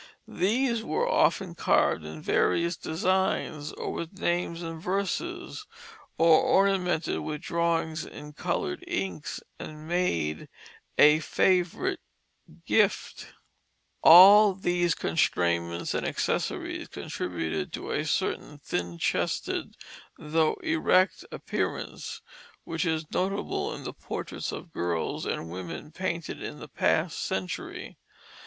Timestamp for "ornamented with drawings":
6.41-8.03